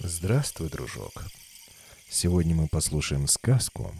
Здравствуй, 0.00 0.70
дружок. 0.70 1.24
Сегодня 2.08 2.54
мы 2.54 2.68
послушаем 2.68 3.26
сказку, 3.26 3.92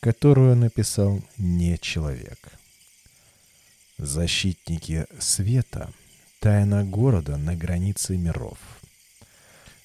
которую 0.00 0.56
написал 0.56 1.22
не 1.36 1.76
человек. 1.78 2.38
Защитники 3.98 5.04
света. 5.18 5.92
Тайна 6.40 6.86
города 6.86 7.36
на 7.36 7.54
границе 7.54 8.16
миров. 8.16 8.56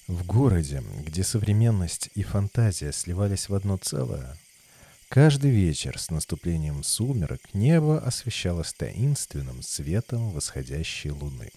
В 0.06 0.24
городе, 0.24 0.82
где 1.04 1.22
современность 1.22 2.08
и 2.14 2.22
фантазия 2.22 2.90
сливались 2.90 3.50
в 3.50 3.54
одно 3.54 3.76
целое, 3.76 4.38
каждый 5.10 5.50
вечер 5.50 5.98
с 5.98 6.08
наступлением 6.10 6.82
сумерок 6.82 7.52
небо 7.52 7.98
освещалось 7.98 8.72
таинственным 8.72 9.60
светом 9.62 10.30
восходящей 10.30 11.10
луны. 11.10 11.50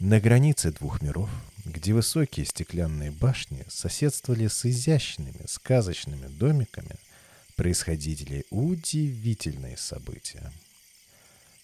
На 0.00 0.20
границе 0.20 0.70
двух 0.70 1.02
миров, 1.02 1.28
где 1.64 1.92
высокие 1.92 2.46
стеклянные 2.46 3.10
башни 3.10 3.64
соседствовали 3.68 4.46
с 4.46 4.64
изящными 4.64 5.44
сказочными 5.48 6.28
домиками, 6.28 6.94
происходили 7.56 8.44
удивительные 8.50 9.76
события. 9.76 10.52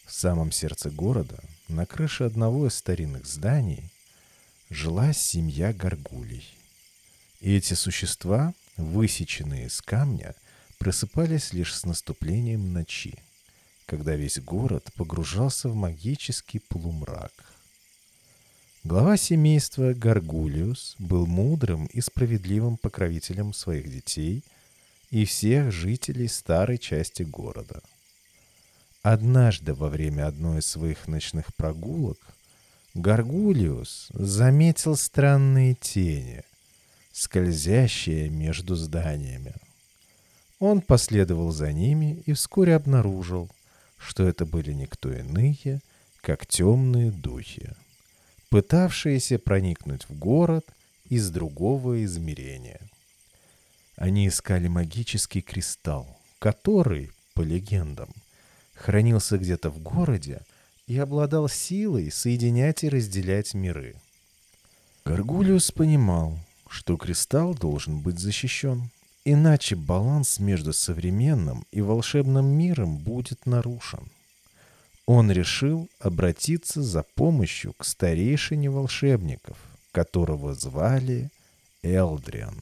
В 0.04 0.12
самом 0.12 0.50
сердце 0.50 0.90
города, 0.90 1.38
на 1.68 1.86
крыше 1.86 2.24
одного 2.24 2.66
из 2.66 2.74
старинных 2.74 3.24
зданий, 3.24 3.88
жила 4.68 5.12
семья 5.12 5.72
горгулей. 5.72 6.44
И 7.40 7.54
эти 7.54 7.74
существа, 7.74 8.52
высеченные 8.76 9.66
из 9.66 9.80
камня, 9.80 10.34
просыпались 10.78 11.52
лишь 11.52 11.72
с 11.72 11.84
наступлением 11.84 12.72
ночи, 12.72 13.16
когда 13.86 14.16
весь 14.16 14.40
город 14.40 14.90
погружался 14.96 15.68
в 15.68 15.76
магический 15.76 16.58
полумрак– 16.58 17.30
Глава 18.86 19.16
семейства 19.16 19.94
Гаргулиус 19.94 20.96
был 20.98 21.26
мудрым 21.26 21.86
и 21.86 22.02
справедливым 22.02 22.76
покровителем 22.76 23.54
своих 23.54 23.90
детей 23.90 24.44
и 25.10 25.24
всех 25.24 25.72
жителей 25.72 26.28
старой 26.28 26.76
части 26.76 27.22
города. 27.22 27.80
Однажды 29.00 29.72
во 29.72 29.88
время 29.88 30.26
одной 30.26 30.58
из 30.58 30.66
своих 30.66 31.08
ночных 31.08 31.54
прогулок 31.54 32.18
Гаргулиус 32.92 34.08
заметил 34.12 34.96
странные 34.96 35.76
тени, 35.76 36.42
скользящие 37.10 38.28
между 38.28 38.74
зданиями. 38.74 39.54
Он 40.58 40.82
последовал 40.82 41.52
за 41.52 41.72
ними 41.72 42.22
и 42.26 42.34
вскоре 42.34 42.76
обнаружил, 42.76 43.50
что 43.96 44.28
это 44.28 44.44
были 44.44 44.74
никто 44.74 45.10
иные, 45.10 45.80
как 46.20 46.46
темные 46.46 47.10
духи 47.10 47.74
пытавшиеся 48.54 49.40
проникнуть 49.40 50.08
в 50.08 50.16
город 50.16 50.64
из 51.08 51.28
другого 51.30 52.04
измерения. 52.04 52.80
Они 53.96 54.28
искали 54.28 54.68
магический 54.68 55.40
кристалл, 55.40 56.06
который, 56.38 57.10
по 57.34 57.40
легендам, 57.40 58.10
хранился 58.74 59.38
где-то 59.38 59.70
в 59.70 59.80
городе 59.80 60.42
и 60.86 60.96
обладал 60.96 61.48
силой 61.48 62.12
соединять 62.12 62.84
и 62.84 62.88
разделять 62.88 63.54
миры. 63.54 63.96
Гаргулиус 65.04 65.72
понимал, 65.72 66.38
что 66.68 66.96
кристалл 66.96 67.56
должен 67.56 68.02
быть 68.02 68.20
защищен, 68.20 68.88
иначе 69.24 69.74
баланс 69.74 70.38
между 70.38 70.72
современным 70.72 71.66
и 71.72 71.80
волшебным 71.80 72.46
миром 72.46 72.98
будет 72.98 73.46
нарушен 73.46 74.08
он 75.06 75.30
решил 75.30 75.88
обратиться 75.98 76.82
за 76.82 77.02
помощью 77.02 77.72
к 77.74 77.84
старейшине 77.84 78.70
волшебников, 78.70 79.56
которого 79.92 80.54
звали 80.54 81.30
Элдриан. 81.82 82.56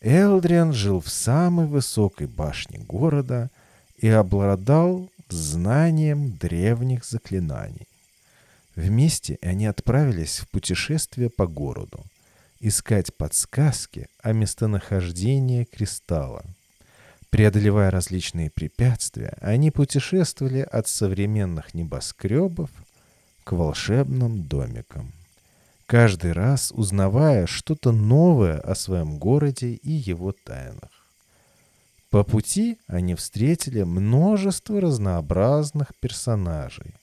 Элдриан 0.00 0.72
жил 0.72 1.00
в 1.00 1.08
самой 1.08 1.66
высокой 1.66 2.26
башне 2.26 2.78
города 2.80 3.50
и 3.96 4.08
обладал 4.08 5.08
знанием 5.28 6.36
древних 6.36 7.04
заклинаний. 7.04 7.86
Вместе 8.74 9.38
они 9.42 9.66
отправились 9.66 10.38
в 10.38 10.48
путешествие 10.48 11.30
по 11.30 11.46
городу, 11.46 12.04
искать 12.58 13.14
подсказки 13.14 14.08
о 14.22 14.32
местонахождении 14.32 15.64
кристалла– 15.64 16.44
Преодолевая 17.32 17.90
различные 17.90 18.50
препятствия, 18.50 19.38
они 19.40 19.70
путешествовали 19.70 20.60
от 20.60 20.86
современных 20.86 21.72
небоскребов 21.72 22.68
к 23.42 23.52
волшебным 23.52 24.42
домикам. 24.42 25.12
Каждый 25.86 26.32
раз 26.32 26.72
узнавая 26.76 27.46
что-то 27.46 27.90
новое 27.90 28.60
о 28.60 28.74
своем 28.74 29.18
городе 29.18 29.72
и 29.72 29.90
его 29.90 30.32
тайнах. 30.44 30.90
По 32.10 32.22
пути 32.22 32.76
они 32.86 33.14
встретили 33.14 33.82
множество 33.82 34.78
разнообразных 34.78 35.96
персонажей. 36.00 36.96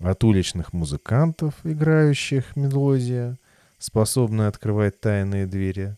От 0.00 0.22
уличных 0.22 0.74
музыкантов, 0.74 1.54
играющих 1.64 2.56
мелодия, 2.56 3.38
способные 3.78 4.48
открывать 4.48 5.00
тайные 5.00 5.46
двери, 5.46 5.96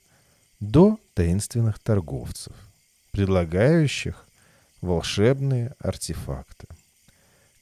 до 0.60 0.97
таинственных 1.14 1.80
торговцев– 1.80 2.54
предлагающих 3.12 4.26
волшебные 4.80 5.74
артефакты. 5.78 6.66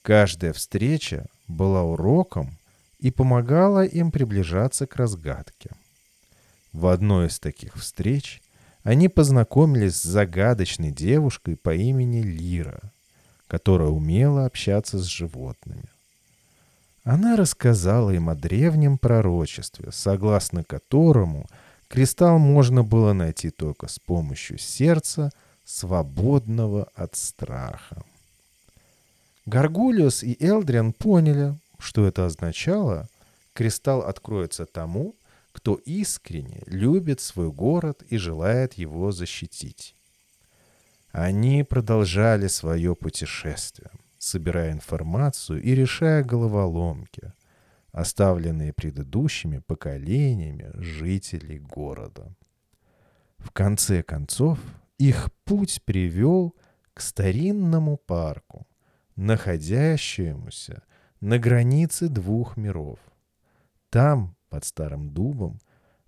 Каждая 0.02 0.52
встреча 0.52 1.26
была 1.46 1.82
уроком 1.82 2.56
и 2.98 3.10
помогала 3.10 3.84
им 3.84 4.10
приближаться 4.12 4.86
к 4.86 4.96
разгадке. 4.96 5.70
В 6.72 6.86
одной 6.86 7.26
из 7.26 7.38
таких 7.38 7.74
встреч 7.74 8.40
они 8.84 9.08
познакомились 9.08 9.96
с 9.96 10.04
загадочной 10.04 10.92
девушкой 10.92 11.56
по 11.56 11.74
имени 11.74 12.22
Лира, 12.22 12.80
которая 13.46 13.88
умела 13.88 14.46
общаться 14.46 14.98
с 14.98 15.04
животными. 15.04 15.84
Она 17.02 17.34
рассказала 17.36 18.10
им 18.10 18.30
о 18.30 18.34
древнем 18.34 18.98
пророчестве, 18.98 19.90
согласно 19.90 20.62
которому– 20.62 21.46
Кристалл 21.90 22.38
можно 22.38 22.84
было 22.84 23.12
найти 23.12 23.50
только 23.50 23.88
с 23.88 23.98
помощью 23.98 24.58
сердца, 24.58 25.32
свободного 25.64 26.84
от 26.94 27.16
страха. 27.16 28.04
Гаргулиус 29.46 30.22
и 30.22 30.36
Элдриан 30.38 30.92
поняли, 30.92 31.58
что 31.80 32.06
это 32.06 32.26
означало. 32.26 33.08
Кристалл 33.54 34.02
откроется 34.02 34.66
тому, 34.66 35.16
кто 35.50 35.74
искренне 35.74 36.62
любит 36.66 37.20
свой 37.20 37.50
город 37.50 38.04
и 38.08 38.18
желает 38.18 38.74
его 38.74 39.10
защитить. 39.10 39.96
Они 41.10 41.64
продолжали 41.64 42.46
свое 42.46 42.94
путешествие, 42.94 43.90
собирая 44.16 44.70
информацию 44.70 45.60
и 45.60 45.74
решая 45.74 46.22
головоломки, 46.22 47.32
оставленные 47.92 48.72
предыдущими 48.72 49.58
поколениями 49.58 50.70
жителей 50.74 51.58
города. 51.58 52.34
В 53.38 53.50
конце 53.50 54.02
концов, 54.02 54.58
их 54.98 55.30
путь 55.44 55.82
привел 55.84 56.54
к 56.94 57.00
старинному 57.00 57.96
парку, 57.96 58.66
находящемуся 59.16 60.82
на 61.20 61.38
границе 61.38 62.08
двух 62.08 62.56
миров. 62.56 62.98
Там, 63.88 64.36
под 64.48 64.64
старым 64.64 65.10
дубом, 65.10 65.58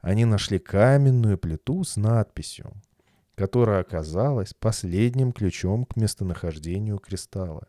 они 0.00 0.24
нашли 0.24 0.58
каменную 0.58 1.38
плиту 1.38 1.84
с 1.84 1.96
надписью, 1.96 2.72
которая 3.34 3.80
оказалась 3.80 4.52
последним 4.54 5.32
ключом 5.32 5.84
к 5.84 5.96
местонахождению 5.96 6.98
кристалла. 6.98 7.68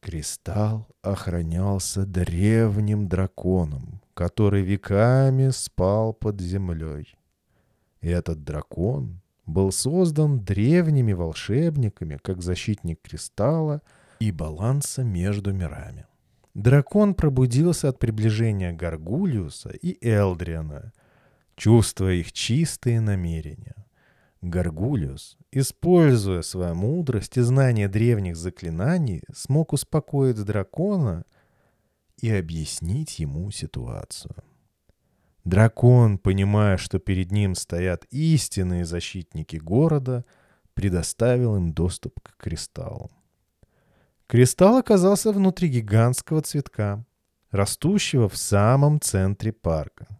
Кристалл 0.00 0.88
охранялся 1.02 2.06
древним 2.06 3.06
драконом, 3.06 4.00
который 4.14 4.62
веками 4.62 5.50
спал 5.50 6.14
под 6.14 6.40
землей. 6.40 7.14
И 8.00 8.08
этот 8.08 8.42
дракон 8.42 9.20
был 9.46 9.72
создан 9.72 10.40
древними 10.40 11.12
волшебниками 11.12 12.18
как 12.22 12.42
защитник 12.42 13.00
кристалла 13.02 13.82
и 14.20 14.32
баланса 14.32 15.04
между 15.04 15.52
мирами. 15.52 16.06
Дракон 16.54 17.14
пробудился 17.14 17.88
от 17.88 17.98
приближения 17.98 18.72
Гаргулиуса 18.72 19.70
и 19.70 19.98
Элдриана, 20.06 20.92
чувствуя 21.56 22.14
их 22.14 22.32
чистые 22.32 23.00
намерения. 23.00 23.86
Гаргулиус, 24.42 25.36
используя 25.52 26.42
свою 26.42 26.74
мудрость 26.74 27.36
и 27.36 27.42
знание 27.42 27.88
древних 27.88 28.36
заклинаний, 28.36 29.22
смог 29.34 29.72
успокоить 29.72 30.42
дракона 30.42 31.24
и 32.16 32.30
объяснить 32.30 33.18
ему 33.18 33.50
ситуацию. 33.50 34.34
Дракон, 35.44 36.18
понимая, 36.18 36.76
что 36.76 36.98
перед 36.98 37.30
ним 37.32 37.54
стоят 37.54 38.04
истинные 38.10 38.84
защитники 38.84 39.56
города, 39.56 40.24
предоставил 40.74 41.56
им 41.56 41.72
доступ 41.72 42.20
к 42.20 42.36
кристаллу. 42.36 43.10
Кристалл 44.26 44.76
оказался 44.76 45.32
внутри 45.32 45.68
гигантского 45.68 46.40
цветка, 46.40 47.04
растущего 47.50 48.28
в 48.28 48.36
самом 48.36 49.00
центре 49.00 49.52
парка. 49.52 50.19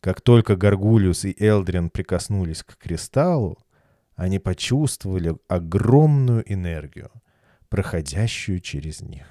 Как 0.00 0.22
только 0.22 0.56
Гаргулиус 0.56 1.26
и 1.26 1.36
Элдриан 1.38 1.90
прикоснулись 1.90 2.62
к 2.62 2.76
кристаллу, 2.76 3.58
они 4.14 4.38
почувствовали 4.38 5.36
огромную 5.48 6.50
энергию, 6.50 7.10
проходящую 7.68 8.60
через 8.60 9.00
них. 9.00 9.26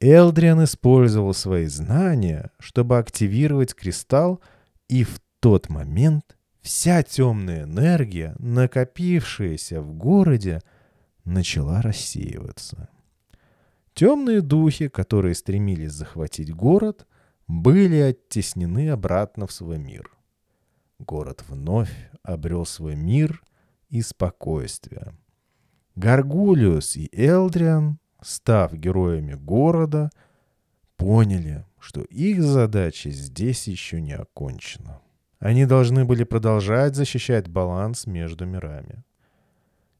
Элдриан 0.00 0.64
использовал 0.64 1.34
свои 1.34 1.66
знания, 1.66 2.50
чтобы 2.58 2.98
активировать 2.98 3.74
кристалл, 3.74 4.40
и 4.88 5.04
в 5.04 5.20
тот 5.40 5.68
момент 5.68 6.36
вся 6.60 7.02
темная 7.02 7.64
энергия, 7.64 8.34
накопившаяся 8.38 9.82
в 9.82 9.92
городе, 9.92 10.60
начала 11.24 11.82
рассеиваться. 11.82 12.88
Темные 13.92 14.40
духи, 14.40 14.88
которые 14.88 15.34
стремились 15.34 15.92
захватить 15.92 16.54
город, 16.54 17.06
были 17.48 17.96
оттеснены 17.96 18.90
обратно 18.90 19.46
в 19.46 19.52
свой 19.52 19.78
мир. 19.78 20.10
Город 20.98 21.42
вновь 21.48 21.92
обрел 22.22 22.66
свой 22.66 22.94
мир 22.94 23.42
и 23.88 24.02
спокойствие. 24.02 25.14
Гаргулиус 25.96 26.96
и 26.96 27.08
Элдриан, 27.12 27.98
став 28.20 28.72
героями 28.72 29.34
города, 29.34 30.10
поняли, 30.96 31.64
что 31.80 32.02
их 32.02 32.42
задача 32.42 33.10
здесь 33.10 33.66
еще 33.66 34.00
не 34.00 34.12
окончена. 34.12 35.00
Они 35.38 35.66
должны 35.66 36.04
были 36.04 36.24
продолжать 36.24 36.96
защищать 36.96 37.48
баланс 37.48 38.06
между 38.06 38.44
мирами. 38.44 39.04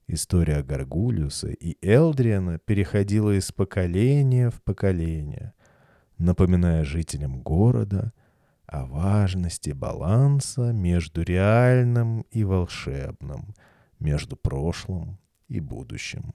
История 0.08 0.62
Гаргулиуса 0.62 1.48
и 1.48 1.76
Элдриана 1.86 2.58
переходила 2.58 3.30
из 3.36 3.52
поколения 3.52 4.50
в 4.50 4.62
поколение, 4.62 5.52
напоминая 6.18 6.84
жителям 6.84 7.40
города 7.42 8.12
о 8.66 8.84
важности 8.84 9.70
баланса 9.70 10.72
между 10.72 11.22
реальным 11.22 12.22
и 12.30 12.44
волшебным, 12.44 13.54
между 13.98 14.36
прошлым 14.36 15.18
и 15.48 15.60
будущим. 15.60 16.34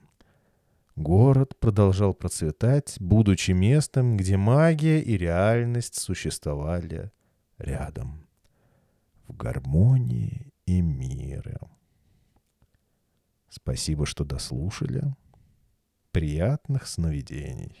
Город 0.96 1.58
продолжал 1.58 2.14
процветать, 2.14 2.96
будучи 3.00 3.50
местом, 3.50 4.16
где 4.16 4.36
магия 4.36 5.00
и 5.00 5.16
реальность 5.16 6.00
существовали 6.00 7.10
рядом, 7.58 8.26
в 9.26 9.36
гармонии 9.36 10.52
и 10.66 10.80
мире. 10.80 11.58
Спасибо, 13.48 14.06
что 14.06 14.24
дослушали. 14.24 15.02
Приятных 16.12 16.86
сновидений. 16.86 17.76